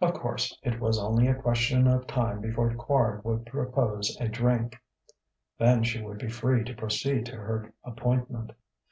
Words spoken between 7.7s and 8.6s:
appointment.